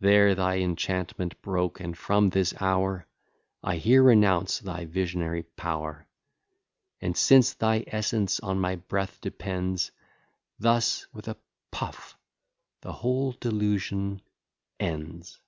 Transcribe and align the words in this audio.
There 0.00 0.34
thy 0.34 0.60
enchantment 0.60 1.42
broke, 1.42 1.78
and 1.78 1.94
from 1.94 2.30
this 2.30 2.54
hour 2.58 3.06
I 3.62 3.76
here 3.76 4.02
renounce 4.02 4.60
thy 4.60 4.86
visionary 4.86 5.42
power; 5.42 6.06
And 7.02 7.14
since 7.14 7.52
thy 7.52 7.84
essence 7.86 8.40
on 8.40 8.58
my 8.58 8.76
breath 8.76 9.20
depends 9.20 9.90
Thus 10.58 11.06
with 11.12 11.28
a 11.28 11.36
puff 11.70 12.16
the 12.80 12.94
whole 12.94 13.32
delusion 13.32 14.22
ends. 14.80 15.38